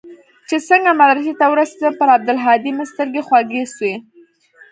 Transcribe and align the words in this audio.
چې 0.47 0.55
څنگه 0.67 0.91
مدرسې 1.01 1.33
ته 1.39 1.45
ورسېدم 1.49 1.93
پر 1.99 2.07
عبدالهادي 2.17 2.71
مې 2.77 2.85
سترګې 2.91 3.21
خوږې 3.27 3.63
سوې. 3.75 3.93